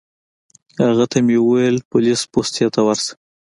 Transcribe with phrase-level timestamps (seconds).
[0.85, 3.13] هغه ته مې وویل پولیس پوستې ته ورشه.